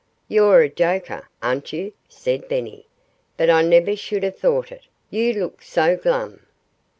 [0.27, 2.87] "You're a joker, aren't you?" said Benny.
[3.37, 6.39] "But I never should have thought it you look so glum."